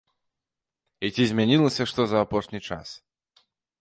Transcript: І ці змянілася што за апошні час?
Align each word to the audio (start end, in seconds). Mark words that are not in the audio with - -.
І 1.07 1.11
ці 1.15 1.23
змянілася 1.31 1.87
што 1.91 2.01
за 2.15 2.25
апошні 2.25 2.59
час? 2.69 2.87